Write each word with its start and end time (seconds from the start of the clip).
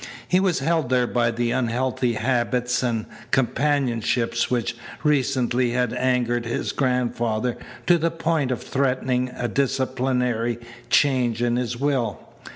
He 0.27 0.39
was 0.39 0.61
held 0.61 0.89
there 0.89 1.05
by 1.05 1.29
the 1.29 1.51
unhealthy 1.51 2.13
habits 2.13 2.81
and 2.81 3.05
companionships 3.29 4.49
which 4.49 4.75
recently 5.03 5.73
had 5.73 5.93
angered 5.93 6.47
his 6.47 6.71
grandfather 6.71 7.55
to 7.85 7.99
the 7.99 8.09
point 8.09 8.49
of 8.49 8.63
threatening 8.63 9.29
a 9.37 9.47
disciplinary 9.47 10.57
change 10.89 11.43
in 11.43 11.55
his 11.55 11.77
will. 11.79 12.19